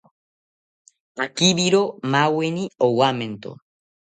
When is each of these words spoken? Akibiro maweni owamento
Akibiro 1.23 1.81
maweni 2.11 2.63
owamento 2.87 3.49